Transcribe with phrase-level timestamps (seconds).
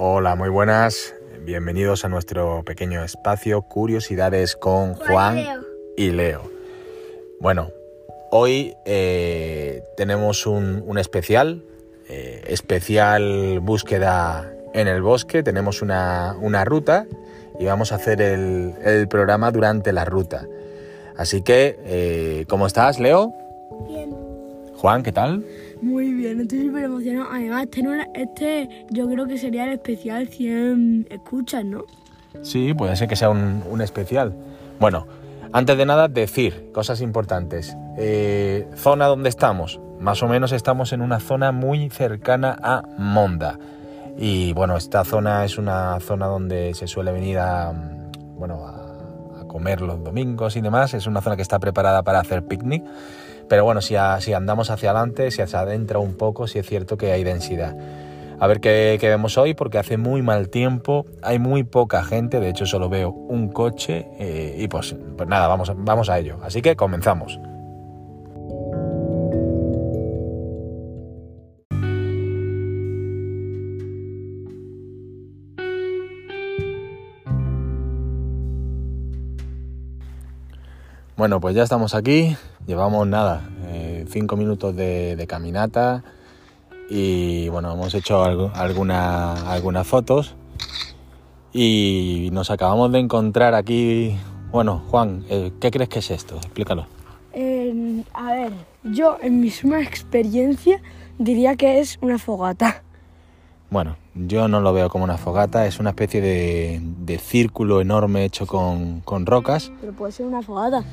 [0.00, 1.12] Hola, muy buenas.
[1.40, 5.60] Bienvenidos a nuestro pequeño espacio Curiosidades con Juan, Leo.
[5.96, 6.42] y Leo.
[7.40, 7.72] Bueno,
[8.30, 11.64] hoy eh, tenemos un, un especial,
[12.08, 15.42] eh, especial búsqueda en el bosque.
[15.42, 17.08] Tenemos una, una ruta
[17.58, 20.46] y vamos a hacer el, el programa durante la ruta.
[21.16, 23.34] Así que, eh, ¿cómo estás, Leo?
[23.88, 24.14] Bien.
[24.76, 25.44] Juan, ¿qué tal?
[25.80, 27.28] Muy bien, estoy súper emocionado.
[27.30, 31.84] Además, este, este yo creo que sería el especial 100 escuchas, ¿no?
[32.42, 34.34] Sí, puede ser que sea un, un especial.
[34.80, 35.06] Bueno,
[35.52, 37.76] antes de nada, decir cosas importantes.
[37.96, 39.80] Eh, zona donde estamos.
[39.98, 43.58] Más o menos estamos en una zona muy cercana a Monda.
[44.16, 47.72] Y bueno, esta zona es una zona donde se suele venir a,
[48.36, 50.92] bueno, a, a comer los domingos y demás.
[50.94, 52.84] Es una zona que está preparada para hacer picnic.
[53.48, 56.96] Pero bueno, si, si andamos hacia adelante, si se adentra un poco, sí es cierto
[56.96, 57.76] que hay densidad.
[58.40, 62.38] A ver qué, qué vemos hoy, porque hace muy mal tiempo, hay muy poca gente,
[62.38, 66.38] de hecho solo veo un coche eh, y pues, pues nada, vamos, vamos a ello.
[66.42, 67.40] Así que comenzamos.
[81.16, 82.36] Bueno, pues ya estamos aquí,
[82.68, 86.04] llevamos nada, eh, cinco minutos de, de caminata
[86.90, 90.36] y bueno, hemos hecho algo- alguna- algunas fotos
[91.52, 94.14] y nos acabamos de encontrar aquí.
[94.52, 96.36] Bueno, Juan, eh, ¿qué crees que es esto?
[96.36, 96.86] Explícalo.
[97.32, 98.52] Eh, a ver,
[98.84, 100.80] yo en mi suma experiencia
[101.18, 102.82] diría que es una fogata.
[103.70, 108.24] Bueno, yo no lo veo como una fogata, es una especie de, de círculo enorme
[108.24, 109.70] hecho con, con rocas.
[109.80, 110.84] Pero puede ser una fogata.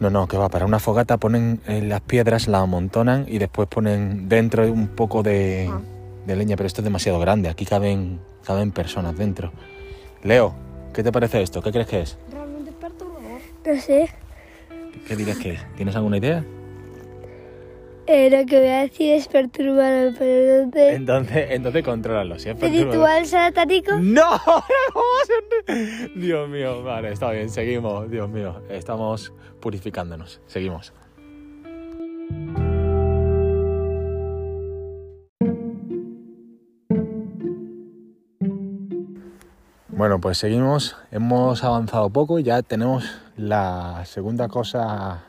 [0.00, 3.68] No, no, que va, para una fogata ponen eh, las piedras, la amontonan y después
[3.68, 5.80] ponen dentro un poco de, Ah.
[6.26, 9.50] de leña, pero esto es demasiado grande, aquí caben, caben personas dentro.
[10.22, 10.54] Leo,
[10.94, 11.60] ¿qué te parece esto?
[11.62, 12.18] ¿Qué crees que es?
[12.32, 13.40] Realmente es perturbador.
[13.66, 14.08] No sé.
[15.06, 15.60] ¿Qué dirías que es?
[15.76, 16.44] ¿Tienes alguna idea?
[18.10, 20.94] Eh, lo que voy a decir es perturbador, pero sé.
[20.94, 22.92] Entonces, entonces contrólalo, si es perturbador.
[22.94, 23.96] ¿Ritual satánico?
[24.00, 24.40] ¡No!
[26.16, 30.94] Dios mío, vale, está bien, seguimos, Dios mío, estamos purificándonos, seguimos.
[39.88, 45.27] Bueno, pues seguimos, hemos avanzado poco y ya tenemos la segunda cosa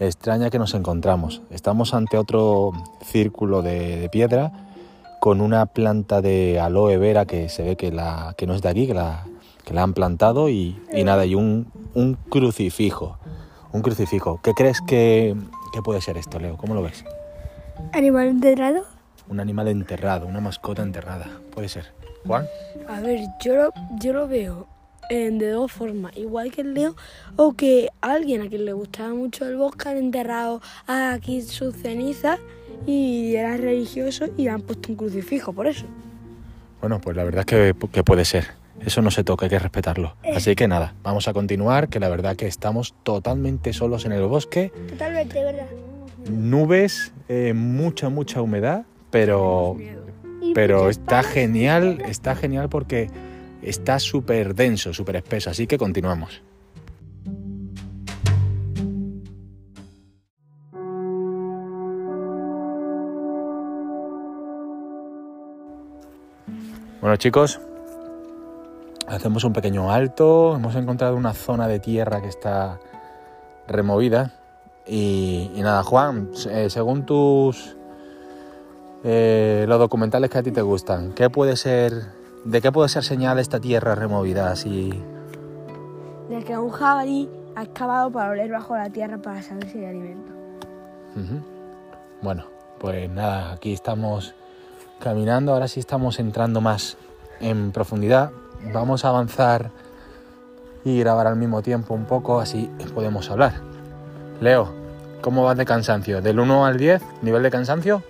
[0.00, 1.42] extraña que nos encontramos.
[1.50, 2.72] Estamos ante otro
[3.04, 4.52] círculo de, de piedra
[5.20, 8.68] con una planta de aloe vera que se ve que, la, que no es de
[8.68, 9.24] aquí, que la,
[9.64, 13.18] que la han plantado y, y nada, y un, un crucifijo.
[13.72, 14.40] Un crucifijo.
[14.42, 15.36] ¿Qué crees que,
[15.72, 16.56] que puede ser esto, Leo?
[16.56, 17.04] ¿Cómo lo ves?
[17.92, 18.82] ¿Animal enterrado?
[19.28, 21.26] Un animal enterrado, una mascota enterrada.
[21.54, 21.86] Puede ser.
[22.26, 22.46] Juan.
[22.88, 24.66] A ver, yo lo, yo lo veo
[25.12, 26.16] eh, de dos formas.
[26.16, 26.96] Igual que el Leo,
[27.36, 32.40] o que alguien a quien le gustaba mucho el bosque han enterrado aquí sus cenizas
[32.86, 35.84] y era religioso y le han puesto un crucifijo por eso.
[36.80, 38.46] Bueno, pues la verdad es que, que puede ser.
[38.80, 40.16] Eso no se toca, hay que respetarlo.
[40.34, 44.22] Así que nada, vamos a continuar, que la verdad que estamos totalmente solos en el
[44.22, 44.72] bosque.
[44.88, 45.66] Totalmente, ¿verdad?
[46.30, 49.76] Nubes, eh, mucha, mucha humedad, pero,
[50.54, 53.10] pero está genial, está genial porque
[53.62, 56.42] está súper denso, súper espeso, así que continuamos.
[67.00, 67.60] Bueno chicos,
[69.08, 72.78] hacemos un pequeño alto, hemos encontrado una zona de tierra que está
[73.66, 74.38] removida
[74.86, 77.76] y, nada, Juan, eh, según tus
[79.02, 82.04] eh, los documentales que a ti te gustan, ¿qué puede ser,
[82.44, 84.92] de qué puede ser señal esta tierra removida así?
[86.28, 89.86] De que un jabalí ha excavado para oler bajo la tierra para saber si hay
[89.86, 90.32] alimento.
[92.22, 92.46] Bueno,
[92.78, 94.34] pues nada, aquí estamos
[94.98, 96.96] caminando, ahora sí estamos entrando más
[97.40, 98.30] en profundidad.
[98.72, 99.70] Vamos a avanzar
[100.84, 103.54] y grabar al mismo tiempo un poco, así podemos hablar.
[104.40, 104.72] Leo,
[105.20, 106.22] ¿cómo vas de cansancio?
[106.22, 107.02] ¿Del 1 al 10?
[107.22, 108.02] ¿Nivel de cansancio?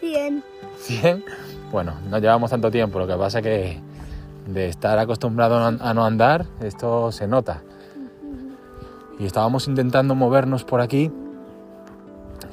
[0.00, 0.44] 100.
[0.78, 1.24] 100.
[1.72, 3.80] Bueno, no llevamos tanto tiempo, lo que pasa que
[4.46, 7.60] de estar acostumbrado a no- andar, esto se nota.
[9.18, 11.10] Y estábamos intentando movernos por aquí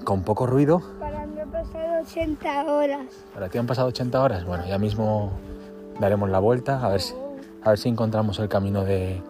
[0.04, 0.82] con poco ruido.
[1.00, 3.06] Para mí han pasado 80 horas.
[3.34, 4.44] Para ti han pasado 80 horas.
[4.46, 5.32] Bueno, ya mismo
[6.00, 7.14] daremos la vuelta a ver si,
[7.64, 9.22] a ver si encontramos el camino de,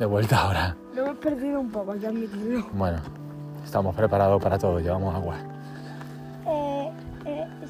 [0.00, 0.76] de vuelta ahora.
[0.96, 2.66] Lo hemos perdido un poco, hay que admitirlo.
[2.72, 2.98] Bueno,
[3.64, 5.36] estamos preparados para todo, llevamos agua.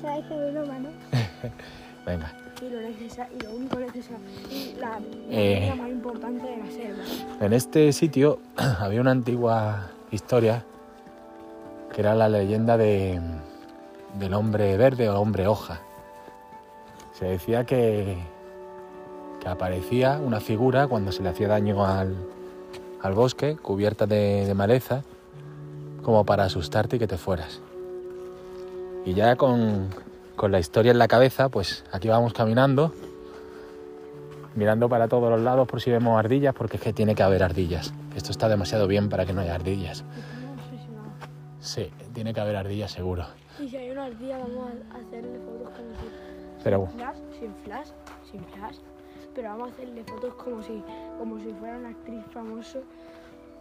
[2.06, 2.32] Venga.
[2.60, 4.18] Y lo, necesa- y lo único necesario.
[4.50, 4.98] Y la,
[5.30, 5.72] Eh.
[5.76, 7.02] más importante de la selva.
[7.44, 10.64] En este sitio había una antigua historia
[11.94, 13.20] que era la leyenda de,
[14.18, 15.80] del hombre verde o hombre hoja.
[17.18, 18.18] Se decía que,
[19.40, 22.14] que aparecía una figura cuando se le hacía daño al,
[23.02, 25.02] al bosque, cubierta de, de maleza,
[26.02, 27.60] como para asustarte y que te fueras.
[29.04, 29.88] Y ya con,
[30.36, 32.92] con la historia en la cabeza, pues aquí vamos caminando
[34.54, 37.42] mirando para todos los lados por si vemos ardillas, porque es que tiene que haber
[37.42, 37.92] ardillas.
[38.14, 40.04] Esto está demasiado bien para que no haya ardillas.
[41.60, 43.26] Sí, tiene que haber ardillas seguro.
[43.58, 46.62] Y si hay una ardilla, vamos a hacerle fotos como si.
[46.62, 47.88] Pero Sin flash, sin flash,
[48.30, 48.76] sin flash.
[49.34, 50.82] Pero vamos a hacerle fotos como si,
[51.18, 52.78] como si fuera una actriz famosa.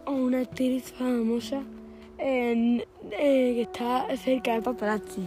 [0.06, 1.62] O una actriz famosa
[2.18, 5.26] en- eh, que está cerca de paparazzi.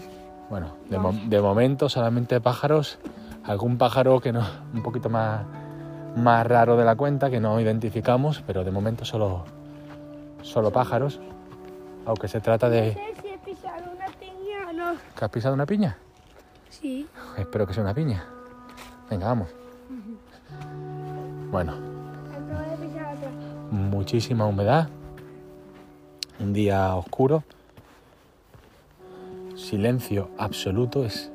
[0.49, 2.99] bueno, de, mo- de momento solamente pájaros.
[3.43, 5.45] Algún pájaro que no, un poquito más,
[6.15, 9.45] más raro de la cuenta, que no identificamos, pero de momento solo,
[10.41, 11.19] solo pájaros.
[12.05, 12.93] Aunque se trata de...
[12.93, 14.93] sé si he pisado una piña o no.
[15.17, 15.97] ¿Que has pisado una piña?
[16.69, 17.07] Sí.
[17.37, 18.25] Espero que sea una piña.
[19.09, 19.47] Venga, vamos.
[21.51, 21.73] Bueno,
[23.71, 24.89] muchísima humedad,
[26.39, 27.43] un día oscuro,
[29.55, 31.31] silencio absoluto, es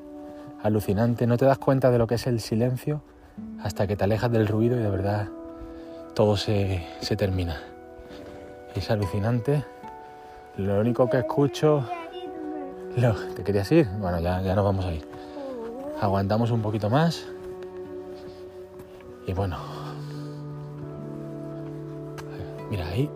[0.62, 3.02] alucinante, no te das cuenta de lo que es el silencio
[3.62, 5.28] hasta que te alejas del ruido y de verdad
[6.14, 7.60] todo se, se termina.
[8.75, 9.64] Es alucinante,
[10.56, 11.84] lo único que escucho...
[12.96, 13.88] Lo, ¿Te querías ir?
[13.98, 15.06] Bueno, ya, ya nos vamos a ir.
[16.00, 17.26] Aguantamos un poquito más.
[19.26, 19.56] Y bueno.
[22.70, 23.08] Mira, ahí,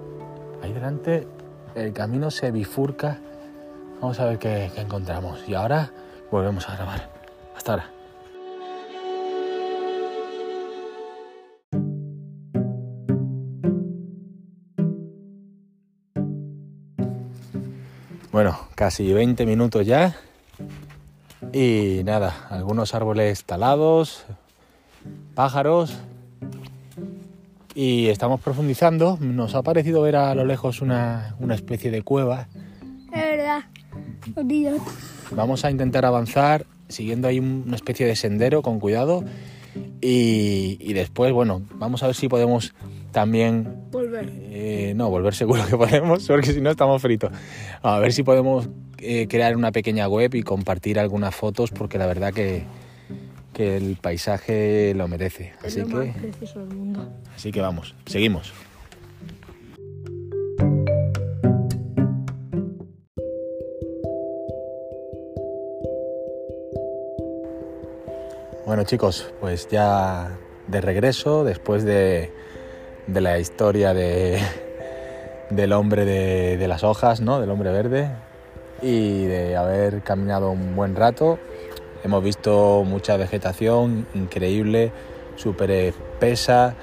[0.62, 1.27] ahí delante
[1.76, 3.19] el camino se bifurca.
[4.00, 5.46] Vamos a ver qué, encontramos.
[5.46, 5.93] Y ahora
[6.31, 7.11] volvemos a grabar.
[7.55, 7.90] Hasta ahora.
[18.32, 20.17] Bueno, casi 20 minutos ya.
[21.52, 24.25] Y nada, algunos árboles talados,
[25.34, 25.96] pájaros.
[27.78, 29.19] Y estamos profundizando.
[29.20, 32.49] Nos ha parecido ver a lo lejos una, una especie de cueva.
[33.12, 33.64] Es verdad.
[35.32, 39.25] Vamos a intentar avanzar siguiendo ahí un- una especie de sendero con cuidado.
[40.00, 42.73] Y, y después, bueno, vamos a ver si podemos
[43.12, 44.31] también Volver.
[44.50, 47.31] eh, no, volver seguro que podemos, porque si no estamos fritos.
[47.82, 52.06] A ver si podemos eh, crear una pequeña web y compartir algunas fotos, porque la
[52.06, 52.64] verdad que,
[53.56, 55.55] que el paisaje lo merece.
[55.64, 57.08] Es Así lo que, más precioso del mundo.
[57.35, 58.53] así que vamos, seguimos.
[68.67, 70.37] Bueno chicos, pues ya
[70.69, 72.31] de regreso, después de,
[73.06, 74.38] de la historia de,
[75.49, 77.41] del hombre de, de las hojas, ¿no?
[77.41, 78.11] Del hombre verde,
[78.82, 81.38] y de haber caminado un buen rato.
[82.04, 84.93] Hemos visto mucha vegetación increíble,
[85.37, 86.74] súper espesa,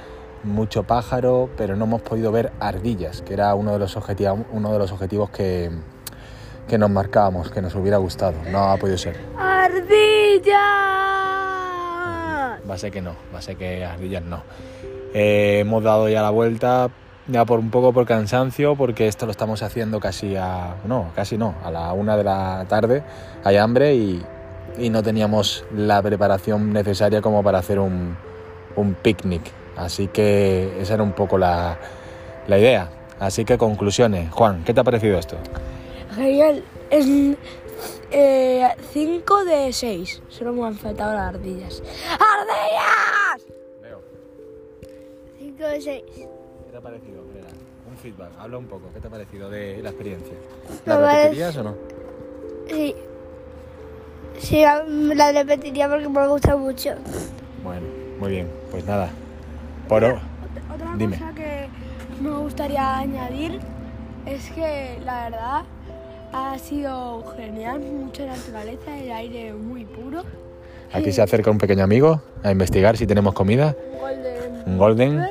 [0.44, 4.74] mucho pájaro, pero no hemos podido ver ardillas, que era uno de los objetivos, uno
[4.74, 5.72] de los objetivos que,
[6.68, 8.34] que nos marcábamos, que nos hubiera gustado.
[8.52, 9.20] No ha podido ser.
[9.38, 10.60] ¡Ardilla!
[12.70, 14.44] Va a ser que no, va a ser que ardillas no.
[15.14, 16.90] Eh, hemos dado ya la vuelta,
[17.28, 20.76] ya por un poco por cansancio, porque esto lo estamos haciendo casi a.
[20.86, 23.04] No, casi no, a la una de la tarde.
[23.44, 24.26] Hay hambre y,
[24.78, 28.16] y no teníamos la preparación necesaria como para hacer un,
[28.76, 29.42] un picnic.
[29.76, 31.78] Así que esa era un poco la,
[32.48, 32.90] la idea.
[33.20, 34.32] Así que conclusiones.
[34.32, 35.38] Juan, ¿qué te ha parecido esto?
[36.16, 36.64] Genial.
[36.90, 37.06] Es
[38.92, 40.24] 5 de 6.
[40.30, 41.82] Solo me han faltado las ardillas.
[42.12, 43.48] ¡Ardillas!
[43.82, 44.02] Leo,
[45.40, 46.04] 5 de 6.
[46.16, 46.28] ¿qué
[46.72, 47.24] te ha parecido?
[47.34, 47.48] Mira,
[47.90, 48.90] un feedback, habla un poco.
[48.94, 50.36] ¿Qué te ha parecido de la experiencia?
[50.86, 51.76] ¿La repetirías o no?
[52.68, 52.96] Sí.
[54.40, 56.92] Sí, la repetiría porque me gusta mucho.
[57.64, 57.88] Bueno,
[58.20, 58.48] muy bien.
[58.72, 59.10] Pues nada.
[59.88, 60.22] Por Otra
[60.98, 61.18] Dime.
[61.18, 61.68] cosa que
[62.22, 63.60] me gustaría añadir
[64.26, 65.62] es que la verdad
[66.34, 70.24] ha sido genial, mucha naturaleza, el aire muy puro.
[70.92, 73.76] Aquí se acerca un pequeño amigo a investigar si tenemos comida.
[74.00, 75.28] Golden Un golden.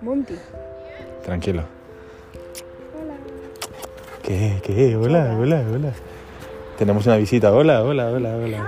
[0.00, 0.34] Monty.
[1.24, 1.62] Tranquilo.
[4.22, 4.60] ¿Qué?
[4.62, 4.96] ¿Qué?
[4.96, 5.92] Hola, hola, hola.
[6.78, 7.52] Tenemos una visita.
[7.52, 8.66] Hola, hola, hola, hola.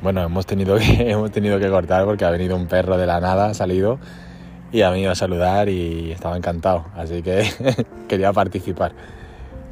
[0.00, 3.20] Bueno, hemos tenido que, hemos tenido que cortar porque ha venido un perro de la
[3.20, 3.98] nada, ha salido
[4.70, 7.44] y a mí iba a saludar y estaba encantado, así que
[8.08, 8.92] quería participar.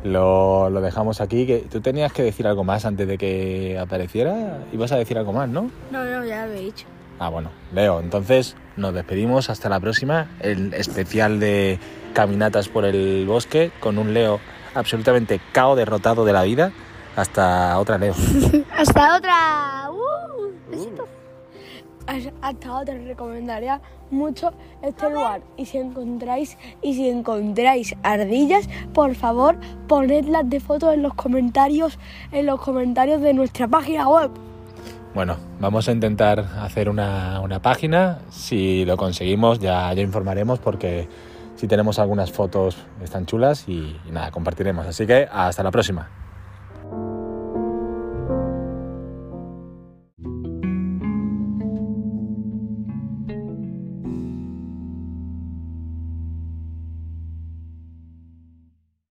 [0.03, 1.47] Lo, lo, dejamos aquí.
[1.47, 4.65] Que, ¿Tú tenías que decir algo más antes de que apareciera?
[4.73, 5.71] Ibas a decir algo más, ¿no?
[5.91, 6.87] No, no, ya lo he dicho.
[7.19, 11.79] Ah, bueno, Leo, entonces nos despedimos hasta la próxima, el especial de
[12.13, 14.39] caminatas por el bosque con un Leo
[14.75, 16.73] absolutamente cao derrotado de la vida.
[17.17, 18.15] Hasta otra, Leo.
[18.77, 19.91] hasta otra.
[19.91, 21.07] Uh, besitos.
[22.41, 23.81] Hasta otra recomendaría
[24.11, 29.57] mucho este lugar y si encontráis y si encontráis ardillas por favor
[29.89, 31.99] ponedlas de foto en los comentarios
[32.31, 34.31] en los comentarios de nuestra página web
[35.17, 38.19] bueno, vamos a intentar hacer una, una página.
[38.29, 41.09] Si lo conseguimos, ya, ya informaremos porque
[41.55, 44.87] si tenemos algunas fotos están chulas y, y nada, compartiremos.
[44.87, 46.26] Así que hasta la próxima.